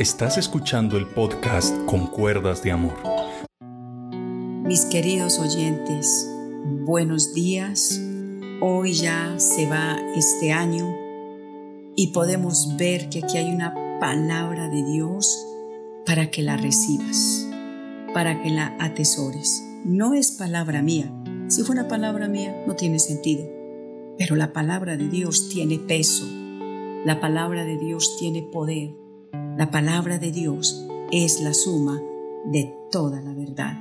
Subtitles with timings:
[0.00, 2.94] Estás escuchando el podcast Con Cuerdas de Amor.
[4.64, 6.26] Mis queridos oyentes,
[6.86, 8.00] buenos días.
[8.62, 10.86] Hoy ya se va este año
[11.96, 15.38] y podemos ver que aquí hay una palabra de Dios
[16.06, 17.46] para que la recibas,
[18.14, 19.62] para que la atesores.
[19.84, 21.12] No es palabra mía.
[21.48, 23.46] Si fuera palabra mía, no tiene sentido.
[24.16, 26.24] Pero la palabra de Dios tiene peso.
[27.04, 28.94] La palabra de Dios tiene poder
[29.32, 32.00] la palabra de Dios es la suma
[32.46, 33.78] de toda la verdad.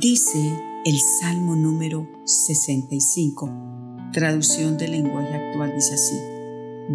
[0.00, 0.38] Dice
[0.84, 3.50] el Salmo número 65,
[4.12, 6.16] traducción del lenguaje actual, dice así,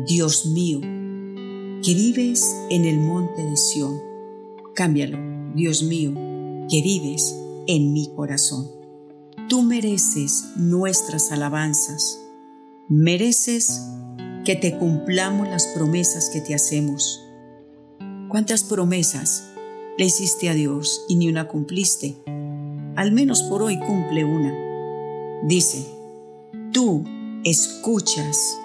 [0.06, 4.00] Dios mío, que vives en el monte de Sión,
[4.76, 5.18] cámbialo,
[5.56, 6.14] Dios mío,
[6.70, 7.36] que vives
[7.68, 8.68] en mi corazón.
[9.50, 12.20] Tú mereces nuestras alabanzas,
[12.88, 13.82] mereces
[14.46, 17.23] que te cumplamos las promesas que te hacemos
[18.34, 19.44] ¿Cuántas promesas
[19.96, 22.16] le hiciste a Dios y ni una cumpliste?
[22.96, 24.52] Al menos por hoy cumple una.
[25.44, 25.86] Dice,
[26.72, 27.04] tú
[27.44, 28.58] escuchas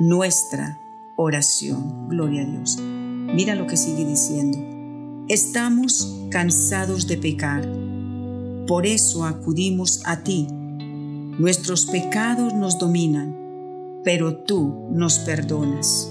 [0.00, 0.80] nuestra
[1.14, 2.08] oración.
[2.08, 2.78] Gloria a Dios.
[2.80, 4.58] Mira lo que sigue diciendo.
[5.28, 7.64] Estamos cansados de pecar.
[8.66, 10.48] Por eso acudimos a ti.
[10.50, 13.36] Nuestros pecados nos dominan,
[14.02, 16.10] pero tú nos perdonas.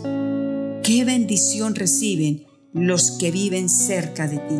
[0.81, 4.55] Qué bendición reciben los que viven cerca de ti,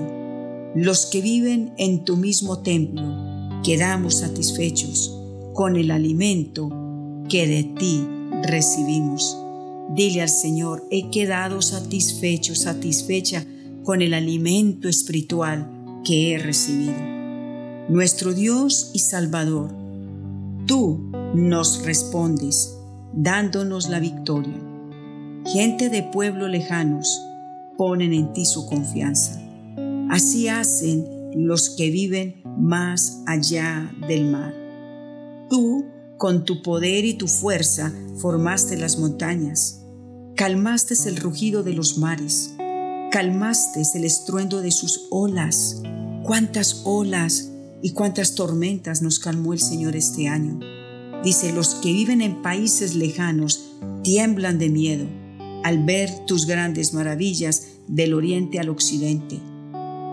[0.76, 3.04] los que viven en tu mismo templo,
[3.64, 5.18] quedamos satisfechos
[5.54, 6.70] con el alimento
[7.30, 8.06] que de ti
[8.44, 9.38] recibimos.
[9.96, 13.46] Dile al Señor, he quedado satisfecho, satisfecha
[13.84, 15.70] con el alimento espiritual
[16.04, 16.96] que he recibido.
[17.88, 19.74] Nuestro Dios y Salvador,
[20.66, 22.78] tú nos respondes
[23.14, 24.60] dándonos la victoria.
[25.46, 27.22] Gente de pueblos lejanos,
[27.82, 29.42] ponen en ti su confianza.
[30.12, 31.04] Así hacen
[31.34, 34.54] los que viven más allá del mar.
[35.50, 35.88] Tú,
[36.20, 39.82] con tu poder y tu fuerza, formaste las montañas,
[40.36, 42.54] calmaste el rugido de los mares,
[43.10, 45.82] calmaste el estruendo de sus olas.
[46.24, 47.50] Cuántas olas
[47.82, 50.60] y cuántas tormentas nos calmó el Señor este año.
[51.24, 53.72] Dice, los que viven en países lejanos
[54.04, 55.22] tiemblan de miedo
[55.64, 59.40] al ver tus grandes maravillas del oriente al occidente.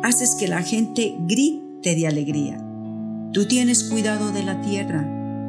[0.02, 2.62] Haces que la gente grite de alegría.
[3.32, 5.06] Tú tienes cuidado de la tierra,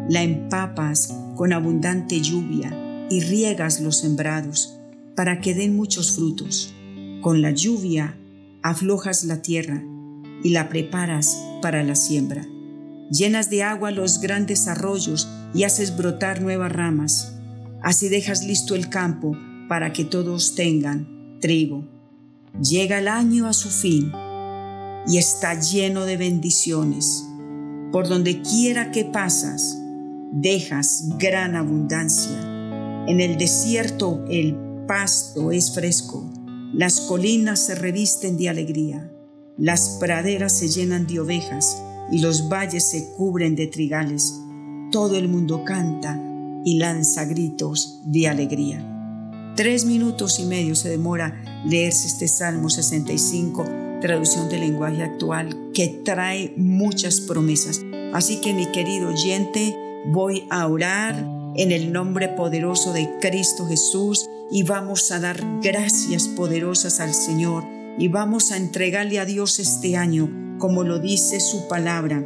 [0.08, 2.72] la empapas con abundante lluvia
[3.10, 4.80] y riegas los sembrados
[5.16, 6.74] para que den muchos frutos.
[7.22, 8.16] Con la lluvia
[8.62, 9.84] aflojas la tierra
[10.44, 12.46] y la preparas para la siembra.
[13.12, 17.36] Llenas de agua los grandes arroyos y haces brotar nuevas ramas.
[17.82, 19.36] Así dejas listo el campo
[19.68, 21.99] para que todos tengan trigo.
[22.62, 24.12] Llega el año a su fin
[25.08, 27.26] y está lleno de bendiciones.
[27.92, 29.78] Por donde quiera que pasas,
[30.32, 32.38] dejas gran abundancia.
[33.08, 34.56] En el desierto el
[34.88, 36.30] pasto es fresco,
[36.74, 39.12] las colinas se revisten de alegría,
[39.58, 44.40] las praderas se llenan de ovejas y los valles se cubren de trigales.
[44.92, 46.22] Todo el mundo canta
[46.66, 48.99] y lanza gritos de alegría.
[49.56, 53.66] Tres minutos y medio se demora leerse este Salmo 65,
[54.02, 57.82] traducción del lenguaje actual, que trae muchas promesas.
[58.14, 59.76] Así que mi querido oyente,
[60.08, 66.28] voy a orar en el nombre poderoso de Cristo Jesús y vamos a dar gracias
[66.28, 67.66] poderosas al Señor
[67.98, 72.26] y vamos a entregarle a Dios este año, como lo dice su palabra.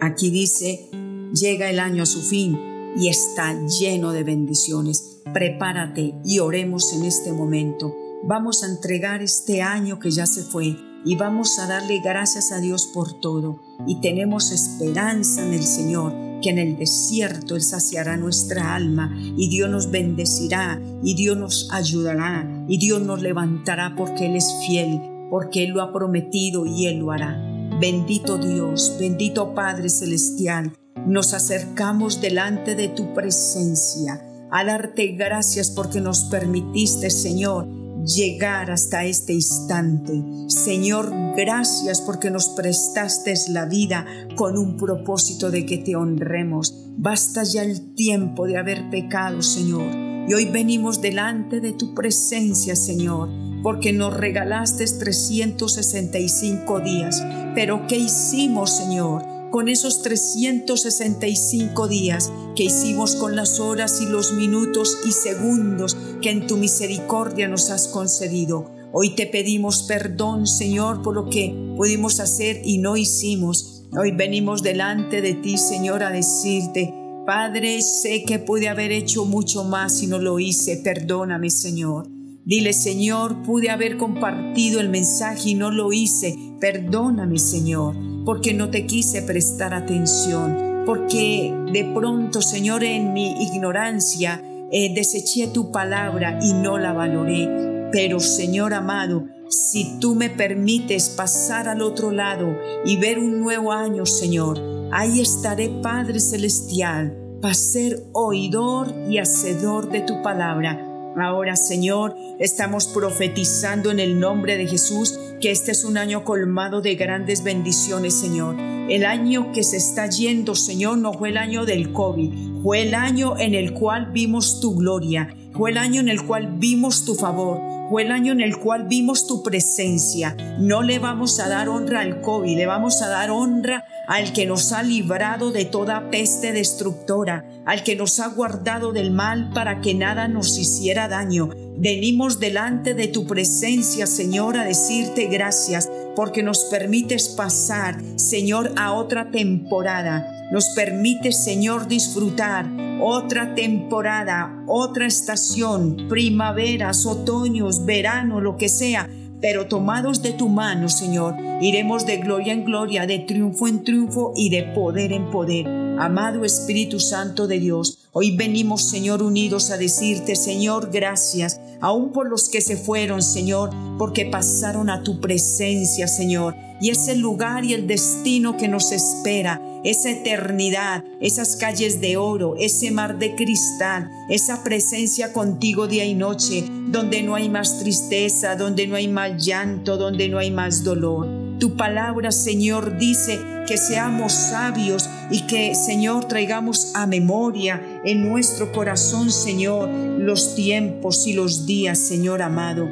[0.00, 0.88] Aquí dice,
[1.32, 5.20] llega el año a su fin y está lleno de bendiciones.
[5.32, 7.94] Prepárate y oremos en este momento.
[8.24, 12.58] Vamos a entregar este año que ya se fue y vamos a darle gracias a
[12.58, 13.60] Dios por todo.
[13.86, 16.12] Y tenemos esperanza en el Señor,
[16.42, 21.68] que en el desierto Él saciará nuestra alma y Dios nos bendecirá y Dios nos
[21.72, 25.00] ayudará y Dios nos levantará porque Él es fiel,
[25.30, 27.44] porque Él lo ha prometido y Él lo hará.
[27.80, 30.72] Bendito Dios, bendito Padre Celestial
[31.06, 37.68] nos acercamos delante de tu presencia a darte gracias porque nos permitiste, Señor,
[38.04, 40.22] llegar hasta este instante.
[40.48, 44.06] Señor, gracias porque nos prestaste la vida
[44.36, 46.74] con un propósito de que te honremos.
[46.96, 49.94] Basta ya el tiempo de haber pecado, Señor.
[50.28, 53.30] Y hoy venimos delante de tu presencia, Señor,
[53.62, 57.22] porque nos regalaste 365 días.
[57.54, 59.37] Pero ¿qué hicimos, Señor?
[59.50, 66.30] Con esos 365 días que hicimos con las horas y los minutos y segundos que
[66.30, 68.70] en tu misericordia nos has concedido.
[68.92, 73.84] Hoy te pedimos perdón, Señor, por lo que pudimos hacer y no hicimos.
[73.98, 76.94] Hoy venimos delante de ti, Señor, a decirte,
[77.26, 80.78] Padre, sé que pude haber hecho mucho más y no lo hice.
[80.78, 82.08] Perdóname, Señor.
[82.48, 86.34] Dile, Señor, pude haber compartido el mensaje y no lo hice.
[86.58, 87.94] Perdóname, Señor,
[88.28, 95.46] porque no te quise prestar atención, porque de pronto, Señor, en mi ignorancia, eh, deseché
[95.46, 97.88] tu palabra y no la valoré.
[97.90, 102.54] Pero, Señor amado, si tú me permites pasar al otro lado
[102.84, 104.60] y ver un nuevo año, Señor,
[104.92, 112.86] ahí estaré, Padre Celestial, para ser oidor y hacedor de tu palabra Ahora, Señor, estamos
[112.86, 118.14] profetizando en el nombre de Jesús que este es un año colmado de grandes bendiciones,
[118.14, 118.56] Señor.
[118.88, 122.94] El año que se está yendo, Señor, no fue el año del COVID, fue el
[122.94, 127.14] año en el cual vimos tu gloria, fue el año en el cual vimos tu
[127.14, 130.36] favor, fue el año en el cual vimos tu presencia.
[130.58, 134.46] No le vamos a dar honra al COVID, le vamos a dar honra al que
[134.46, 139.80] nos ha librado de toda peste destructora, al que nos ha guardado del mal para
[139.80, 141.50] que nada nos hiciera daño.
[141.76, 148.92] Venimos delante de tu presencia, Señor, a decirte gracias porque nos permites pasar, Señor, a
[148.92, 150.37] otra temporada.
[150.50, 152.66] Nos permites, Señor, disfrutar
[153.00, 159.08] otra temporada, otra estación, primaveras, otoños, verano, lo que sea
[159.40, 164.32] pero tomados de tu mano, Señor, iremos de gloria en gloria, de triunfo en triunfo
[164.36, 165.66] y de poder en poder.
[165.98, 172.28] Amado Espíritu Santo de Dios, hoy venimos, Señor, unidos a decirte, Señor, gracias, aún por
[172.28, 177.74] los que se fueron, Señor, porque pasaron a tu presencia, Señor, y ese lugar y
[177.74, 184.10] el destino que nos espera esa eternidad, esas calles de oro, ese mar de cristal,
[184.28, 189.44] esa presencia contigo día y noche, donde no hay más tristeza, donde no hay más
[189.44, 191.26] llanto, donde no hay más dolor.
[191.58, 198.72] Tu palabra, Señor, dice que seamos sabios y que, Señor, traigamos a memoria en nuestro
[198.72, 202.88] corazón, Señor, los tiempos y los días, Señor amado.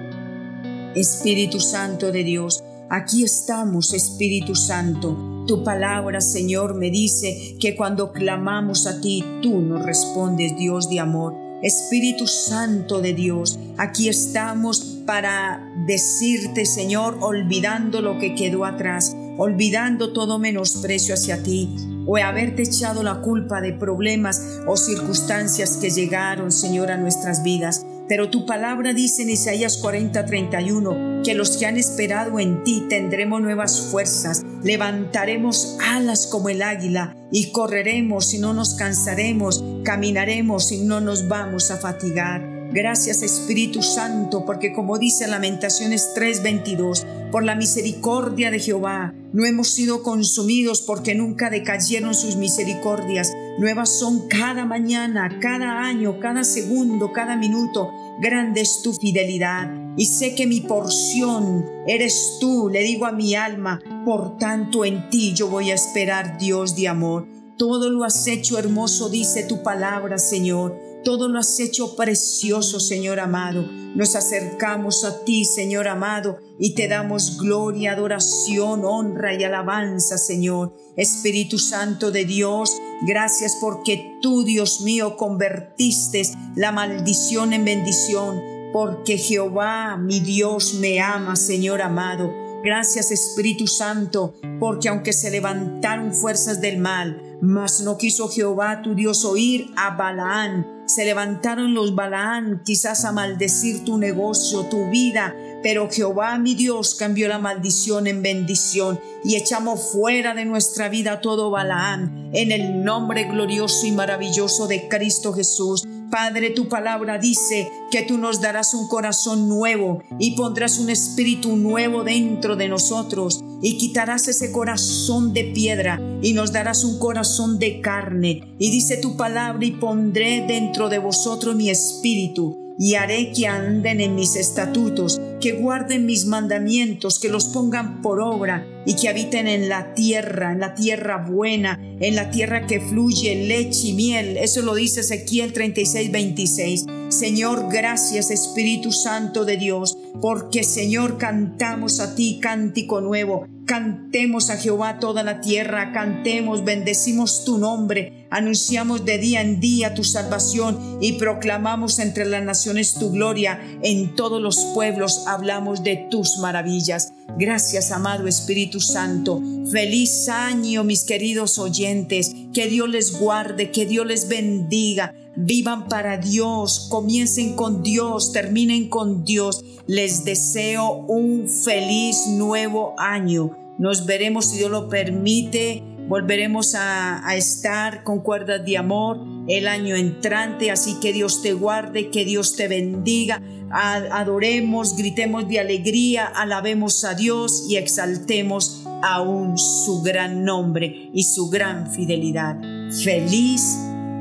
[0.95, 8.13] Espíritu Santo de Dios, aquí estamos, Espíritu Santo tu palabra, Señor, me dice que cuando
[8.13, 11.35] clamamos a ti, tú nos respondes, Dios de amor.
[11.63, 20.13] Espíritu Santo de Dios, aquí estamos para decirte, Señor, olvidando lo que quedó atrás, olvidando
[20.13, 21.75] todo menosprecio hacia ti,
[22.07, 27.85] o haberte echado la culpa de problemas o circunstancias que llegaron, Señor, a nuestras vidas.
[28.09, 33.41] Pero tu palabra dice en Isaías 40:31 que los que han esperado en ti tendremos
[33.43, 40.85] nuevas fuerzas, levantaremos alas como el águila y correremos y no nos cansaremos, caminaremos y
[40.85, 42.56] no nos vamos a fatigar.
[42.77, 49.71] Gracias Espíritu Santo, porque como dice Lamentaciones 3:22, por la misericordia de Jehová no hemos
[49.71, 53.33] sido consumidos porque nunca decayeron sus misericordias.
[53.59, 57.93] Nuevas son cada mañana, cada año, cada segundo, cada minuto.
[58.21, 59.71] Grande es tu fidelidad.
[59.97, 63.81] Y sé que mi porción eres tú, le digo a mi alma.
[64.05, 67.27] Por tanto en ti yo voy a esperar, Dios de amor.
[67.57, 70.79] Todo lo has hecho hermoso, dice tu palabra, Señor.
[71.07, 73.63] Todo lo has hecho precioso, Señor amado.
[73.95, 80.75] Nos acercamos a ti, Señor amado, y te damos gloria, adoración, honra y alabanza, Señor.
[80.97, 86.23] Espíritu Santo de Dios, gracias porque tú, Dios mío, convertiste
[86.57, 92.35] la maldición en bendición, porque Jehová, mi Dios, me ama, Señor amado.
[92.65, 98.97] Gracias Espíritu Santo, porque aunque se levantaron fuerzas del mal, mas no quiso Jehová tu
[98.97, 100.76] Dios oír a Balaán.
[100.87, 105.35] Se levantaron los Balaán quizás a maldecir tu negocio, tu vida,
[105.67, 111.21] pero Jehová mi Dios cambió la maldición en bendición y echamos fuera de nuestra vida
[111.21, 115.85] todo Balaán en el nombre glorioso y maravilloso de Cristo Jesús.
[116.09, 121.57] Padre, tu palabra dice que tú nos darás un corazón nuevo y pondrás un espíritu
[121.57, 127.59] nuevo dentro de nosotros y quitarás ese corazón de piedra y nos darás un corazón
[127.59, 128.55] de carne.
[128.61, 134.01] Y dice tu palabra y pondré dentro de vosotros mi espíritu y haré que anden
[134.01, 139.49] en mis estatutos, que guarden mis mandamientos, que los pongan por obra y que habiten
[139.49, 144.37] en la tierra, en la tierra buena, en la tierra que fluye leche y miel.
[144.37, 146.87] Eso lo dice Ezequiel 36, 26.
[147.09, 153.47] Señor, gracias Espíritu Santo de Dios, porque Señor cantamos a ti cántico nuevo.
[153.67, 159.95] Cantemos a Jehová toda la tierra, cantemos, bendecimos tu nombre Anunciamos de día en día
[159.95, 163.59] tu salvación y proclamamos entre las naciones tu gloria.
[163.83, 167.15] En todos los pueblos hablamos de tus maravillas.
[167.39, 169.41] Gracias, amado Espíritu Santo.
[169.73, 172.31] Feliz año, mis queridos oyentes.
[172.53, 175.15] Que Dios les guarde, que Dios les bendiga.
[175.35, 179.65] Vivan para Dios, comiencen con Dios, terminen con Dios.
[179.87, 183.57] Les deseo un feliz nuevo año.
[183.79, 189.97] Nos veremos, si Dios lo permite, volveremos a, estar con cuerdas de amor el año
[189.97, 190.71] entrante.
[190.71, 193.43] Así que Dios te guarde, que Dios te bendiga.
[193.71, 201.51] Adoremos, gritemos de alegría, alabemos a Dios y exaltemos aún su gran nombre y su
[201.51, 202.57] gran fidelidad.
[203.03, 203.77] Feliz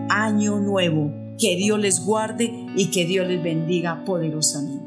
[0.10, 1.12] año nuevo.
[1.38, 4.85] Que Dios les guarde y que Dios les bendiga poderosamente.